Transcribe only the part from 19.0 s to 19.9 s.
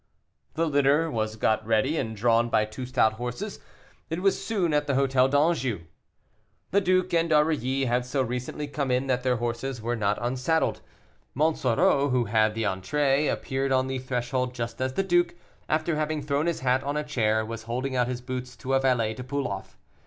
to pull off.